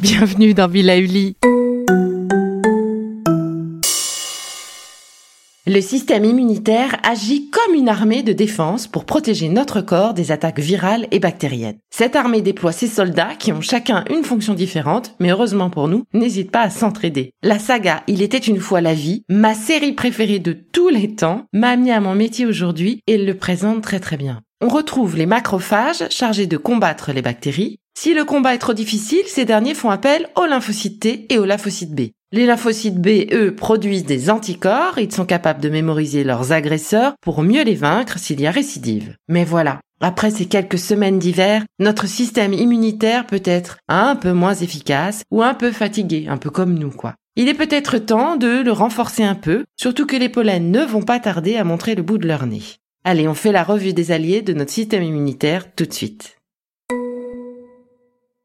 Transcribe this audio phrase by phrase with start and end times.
[0.00, 1.36] Bienvenue dans Villa Uli.
[5.66, 11.06] Le système immunitaire agit une armée de défense pour protéger notre corps des attaques virales
[11.10, 11.78] et bactériennes.
[11.90, 16.04] Cette armée déploie ses soldats qui ont chacun une fonction différente, mais heureusement pour nous,
[16.12, 17.32] n'hésite pas à s'entraider.
[17.42, 21.46] La saga Il était une fois la vie, ma série préférée de tous les temps,
[21.52, 24.42] m'a amené à mon métier aujourd'hui et le présente très très bien.
[24.60, 29.24] On retrouve les macrophages chargés de combattre les bactéries, si le combat est trop difficile,
[29.26, 32.10] ces derniers font appel aux lymphocytes T et aux lymphocytes B.
[32.30, 37.42] Les lymphocytes B, eux, produisent des anticorps, ils sont capables de mémoriser leurs agresseurs pour
[37.42, 39.16] mieux les vaincre s'il y a récidive.
[39.28, 44.54] Mais voilà, après ces quelques semaines d'hiver, notre système immunitaire peut être un peu moins
[44.54, 47.14] efficace ou un peu fatigué, un peu comme nous, quoi.
[47.36, 51.02] Il est peut-être temps de le renforcer un peu, surtout que les pollens ne vont
[51.02, 52.62] pas tarder à montrer le bout de leur nez.
[53.04, 56.36] Allez, on fait la revue des alliés de notre système immunitaire tout de suite.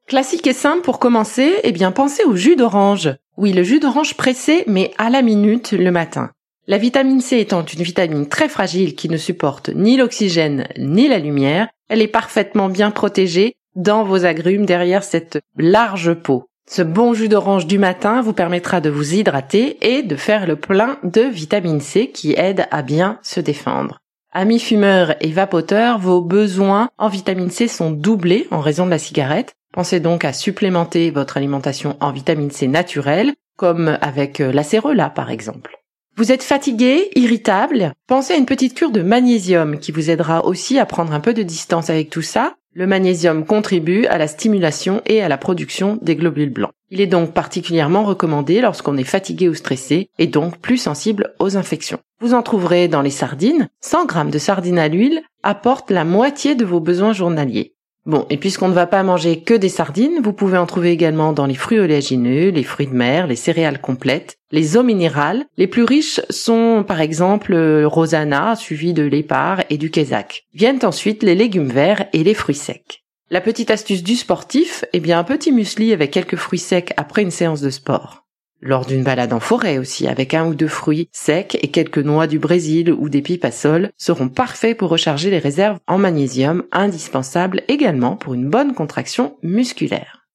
[0.07, 3.09] Classique et simple pour commencer, eh bien pensez au jus d'orange.
[3.35, 6.29] Oui, le jus d'orange pressé, mais à la minute le matin.
[6.67, 11.19] La vitamine C étant une vitamine très fragile qui ne supporte ni l'oxygène ni la
[11.19, 16.45] lumière, elle est parfaitement bien protégée dans vos agrumes derrière cette large peau.
[16.69, 20.55] Ce bon jus d'orange du matin vous permettra de vous hydrater et de faire le
[20.55, 23.99] plein de vitamine C qui aide à bien se défendre.
[24.31, 28.99] Amis fumeurs et vapoteurs, vos besoins en vitamine C sont doublés en raison de la
[28.99, 29.53] cigarette.
[29.73, 35.31] Pensez donc à supplémenter votre alimentation en vitamine C naturelle, comme avec euh, l'acérola par
[35.31, 35.79] exemple.
[36.15, 37.91] Vous êtes fatigué, irritable?
[38.05, 41.33] Pensez à une petite cure de magnésium qui vous aidera aussi à prendre un peu
[41.33, 42.53] de distance avec tout ça.
[42.75, 46.71] Le magnésium contribue à la stimulation et à la production des globules blancs.
[46.91, 51.57] Il est donc particulièrement recommandé lorsqu'on est fatigué ou stressé et donc plus sensible aux
[51.57, 51.99] infections.
[52.21, 53.69] Vous en trouverez dans les sardines.
[53.81, 57.73] 100 grammes de sardines à l'huile apportent la moitié de vos besoins journaliers.
[58.05, 61.31] Bon, et puisqu'on ne va pas manger que des sardines, vous pouvez en trouver également
[61.31, 65.45] dans les fruits oléagineux, les fruits de mer, les céréales complètes, les eaux minérales.
[65.57, 70.43] Les plus riches sont par exemple le rosana, suivi de l'épar et du quesac.
[70.53, 73.03] Viennent ensuite les légumes verts et les fruits secs.
[73.29, 77.21] La petite astuce du sportif, eh bien un petit muesli avec quelques fruits secs après
[77.21, 78.22] une séance de sport
[78.63, 82.27] lors d'une balade en forêt aussi, avec un ou deux fruits secs et quelques noix
[82.27, 88.15] du Brésil ou des sol, seront parfaits pour recharger les réserves en magnésium, indispensables également
[88.15, 90.25] pour une bonne contraction musculaire.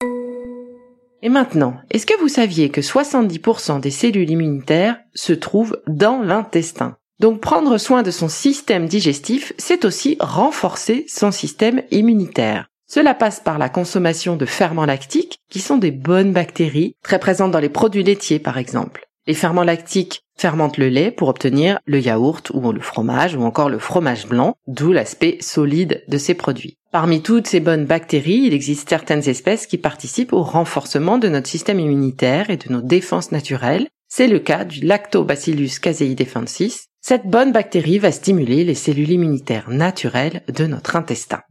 [1.21, 6.95] Et maintenant, est-ce que vous saviez que 70% des cellules immunitaires se trouvent dans l'intestin?
[7.19, 12.68] Donc prendre soin de son système digestif, c'est aussi renforcer son système immunitaire.
[12.91, 17.51] Cela passe par la consommation de ferments lactiques, qui sont des bonnes bactéries, très présentes
[17.51, 19.05] dans les produits laitiers par exemple.
[19.27, 23.69] Les ferments lactiques fermentent le lait pour obtenir le yaourt ou le fromage ou encore
[23.69, 26.77] le fromage blanc, d'où l'aspect solide de ces produits.
[26.91, 31.47] Parmi toutes ces bonnes bactéries, il existe certaines espèces qui participent au renforcement de notre
[31.47, 33.87] système immunitaire et de nos défenses naturelles.
[34.07, 36.87] C'est le cas du Lactobacillus casei defensis.
[37.01, 41.41] Cette bonne bactérie va stimuler les cellules immunitaires naturelles de notre intestin.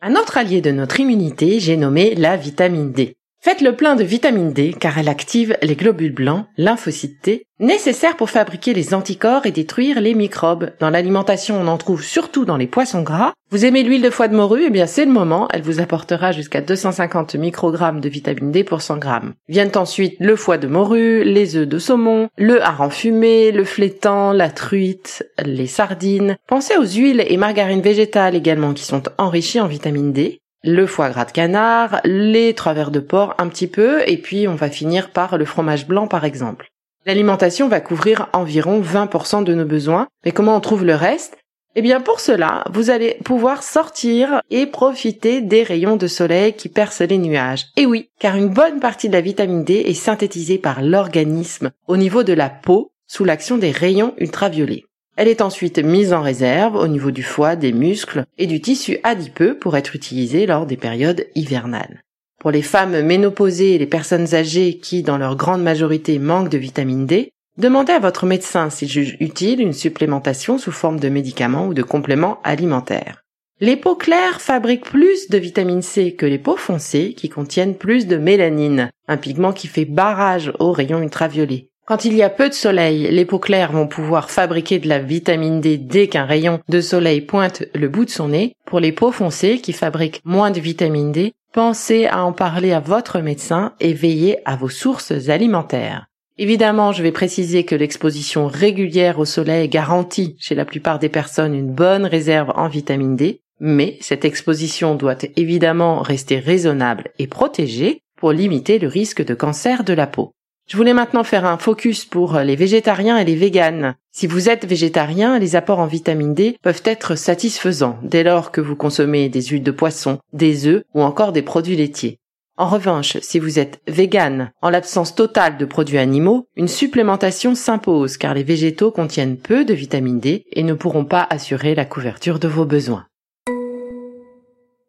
[0.00, 3.16] Un autre allié de notre immunité, j'ai nommé la vitamine D.
[3.40, 8.16] Faites le plein de vitamine D car elle active les globules blancs, lymphocytes T, nécessaires
[8.16, 10.72] pour fabriquer les anticorps et détruire les microbes.
[10.80, 13.32] Dans l'alimentation, on en trouve surtout dans les poissons gras.
[13.50, 14.64] Vous aimez l'huile de foie de morue?
[14.66, 15.46] Eh bien, c'est le moment.
[15.52, 19.34] Elle vous apportera jusqu'à 250 microgrammes de vitamine D pour 100 grammes.
[19.48, 24.32] Viennent ensuite le foie de morue, les œufs de saumon, le hareng fumé, le flétan,
[24.32, 26.36] la truite, les sardines.
[26.48, 31.10] Pensez aux huiles et margarines végétales également qui sont enrichies en vitamine D le foie
[31.10, 35.10] gras de canard, les travers de porc un petit peu, et puis on va finir
[35.10, 36.70] par le fromage blanc par exemple.
[37.06, 41.38] L'alimentation va couvrir environ 20% de nos besoins, mais comment on trouve le reste?
[41.76, 46.68] Eh bien pour cela, vous allez pouvoir sortir et profiter des rayons de soleil qui
[46.68, 47.66] percent les nuages.
[47.76, 51.96] Et oui, car une bonne partie de la vitamine D est synthétisée par l'organisme au
[51.96, 54.87] niveau de la peau sous l'action des rayons ultraviolets.
[55.18, 58.98] Elle est ensuite mise en réserve au niveau du foie, des muscles et du tissu
[59.02, 62.04] adipeux pour être utilisée lors des périodes hivernales.
[62.38, 66.58] Pour les femmes ménopausées et les personnes âgées qui, dans leur grande majorité, manquent de
[66.58, 71.66] vitamine D, Demandez à votre médecin s'il juge utile une supplémentation sous forme de médicaments
[71.66, 73.24] ou de compléments alimentaires.
[73.60, 78.06] Les peaux claires fabriquent plus de vitamine C que les peaux foncées qui contiennent plus
[78.06, 81.67] de mélanine, un pigment qui fait barrage aux rayons ultraviolets.
[81.88, 84.98] Quand il y a peu de soleil, les peaux claires vont pouvoir fabriquer de la
[84.98, 88.54] vitamine D dès qu'un rayon de soleil pointe le bout de son nez.
[88.66, 92.80] Pour les peaux foncées qui fabriquent moins de vitamine D, pensez à en parler à
[92.80, 96.08] votre médecin et veillez à vos sources alimentaires.
[96.36, 101.54] Évidemment, je vais préciser que l'exposition régulière au soleil garantit chez la plupart des personnes
[101.54, 108.02] une bonne réserve en vitamine D, mais cette exposition doit évidemment rester raisonnable et protégée
[108.14, 110.34] pour limiter le risque de cancer de la peau.
[110.68, 113.94] Je voulais maintenant faire un focus pour les végétariens et les véganes.
[114.12, 118.60] Si vous êtes végétarien, les apports en vitamine D peuvent être satisfaisants dès lors que
[118.60, 122.18] vous consommez des huiles de poisson, des œufs ou encore des produits laitiers.
[122.58, 128.18] En revanche, si vous êtes vegan, en l'absence totale de produits animaux, une supplémentation s'impose
[128.18, 132.38] car les végétaux contiennent peu de vitamine D et ne pourront pas assurer la couverture
[132.38, 133.06] de vos besoins.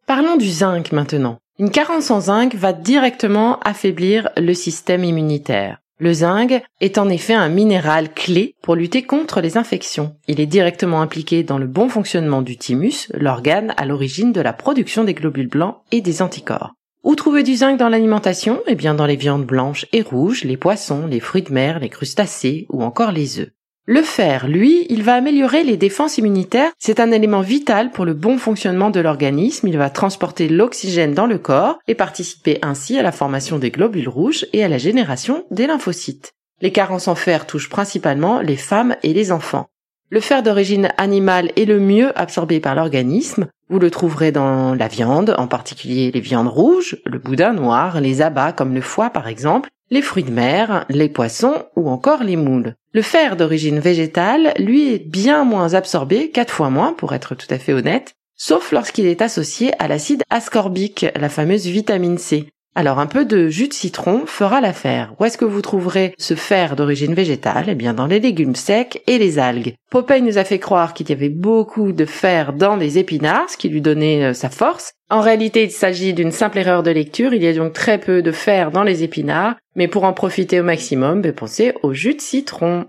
[0.05, 1.37] Parlons du zinc maintenant.
[1.59, 5.79] Une carence en zinc va directement affaiblir le système immunitaire.
[5.99, 10.15] Le zinc est en effet un minéral clé pour lutter contre les infections.
[10.29, 14.53] Il est directement impliqué dans le bon fonctionnement du thymus, l'organe à l'origine de la
[14.53, 16.75] production des globules blancs et des anticorps.
[17.03, 18.61] Où trouver du zinc dans l'alimentation?
[18.65, 21.89] Eh bien dans les viandes blanches et rouges, les poissons, les fruits de mer, les
[21.89, 23.49] crustacés ou encore les œufs.
[23.91, 26.69] Le fer, lui, il va améliorer les défenses immunitaires.
[26.77, 29.67] C'est un élément vital pour le bon fonctionnement de l'organisme.
[29.67, 34.07] Il va transporter l'oxygène dans le corps et participer ainsi à la formation des globules
[34.07, 36.33] rouges et à la génération des lymphocytes.
[36.61, 39.65] Les carences en fer touchent principalement les femmes et les enfants.
[40.11, 43.47] Le fer d'origine animale est le mieux absorbé par l'organisme.
[43.69, 48.21] Vous le trouverez dans la viande, en particulier les viandes rouges, le boudin noir, les
[48.21, 52.35] abats comme le foie par exemple, les fruits de mer, les poissons ou encore les
[52.35, 52.75] moules.
[52.93, 57.47] Le fer d'origine végétale, lui, est bien moins absorbé, quatre fois moins pour être tout
[57.49, 62.49] à fait honnête, sauf lorsqu'il est associé à l'acide ascorbique, la fameuse vitamine C.
[62.79, 65.13] Alors un peu de jus de citron fera l'affaire.
[65.19, 67.65] Où est-ce que vous trouverez ce fer d'origine végétale?
[67.67, 69.73] Eh bien dans les légumes secs et les algues.
[69.91, 73.57] Popeye nous a fait croire qu'il y avait beaucoup de fer dans les épinards, ce
[73.57, 74.93] qui lui donnait euh, sa force.
[75.09, 77.33] En réalité, il s'agit d'une simple erreur de lecture.
[77.33, 80.61] Il y a donc très peu de fer dans les épinards, mais pour en profiter
[80.61, 82.85] au maximum, ben, pensez au jus de citron.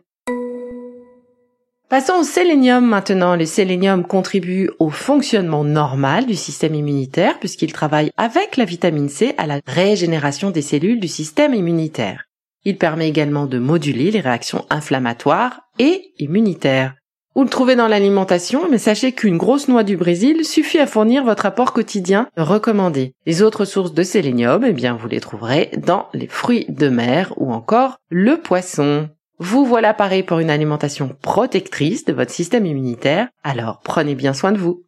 [1.90, 3.34] Passons au sélénium maintenant.
[3.34, 9.34] Le sélénium contribue au fonctionnement normal du système immunitaire puisqu'il travaille avec la vitamine C
[9.38, 12.26] à la régénération des cellules du système immunitaire.
[12.64, 16.94] Il permet également de moduler les réactions inflammatoires et immunitaires.
[17.34, 21.24] Vous le trouvez dans l'alimentation, mais sachez qu'une grosse noix du Brésil suffit à fournir
[21.24, 23.14] votre apport quotidien recommandé.
[23.26, 27.34] Les autres sources de sélénium, eh bien, vous les trouverez dans les fruits de mer
[27.36, 29.08] ou encore le poisson.
[29.42, 34.52] Vous voilà paré pour une alimentation protectrice de votre système immunitaire, alors prenez bien soin
[34.52, 34.84] de vous.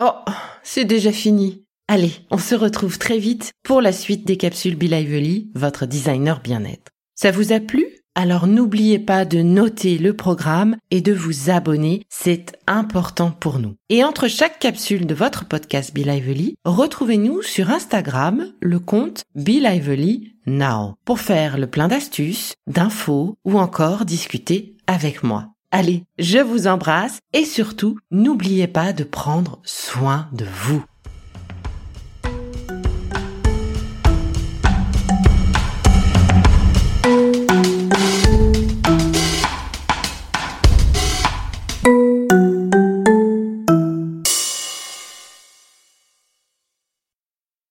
[0.00, 0.12] Oh,
[0.62, 1.64] c'est déjà fini.
[1.88, 6.40] Allez, on se retrouve très vite pour la suite des capsules Be Lively, votre designer
[6.40, 6.92] bien-être.
[7.16, 7.97] Ça vous a plu?
[8.18, 13.76] Alors n'oubliez pas de noter le programme et de vous abonner, c'est important pour nous.
[13.90, 19.60] Et entre chaque capsule de votre podcast Be Lively, retrouvez-nous sur Instagram le compte Be
[19.62, 25.50] Lively Now pour faire le plein d'astuces, d'infos ou encore discuter avec moi.
[25.70, 30.82] Allez, je vous embrasse et surtout, n'oubliez pas de prendre soin de vous.